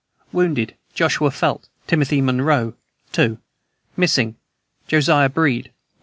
Wounded: 0.31 0.73
Joshua 0.95 1.29
Felt, 1.29 1.69
Timothy 1.85 2.21
Monroe, 2.21 2.73
2. 3.11 3.37
Missing: 3.95 4.35
Josiah 4.87 5.29
Breed, 5.29 5.65
1. 5.65 5.73